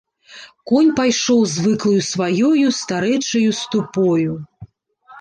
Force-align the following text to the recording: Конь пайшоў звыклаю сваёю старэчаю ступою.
Конь 0.71 0.89
пайшоў 0.99 1.43
звыклаю 1.53 2.01
сваёю 2.11 2.67
старэчаю 2.81 3.49
ступою. 3.63 4.31